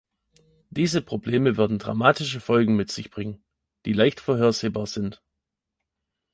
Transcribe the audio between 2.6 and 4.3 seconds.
mit sich bringen, die leicht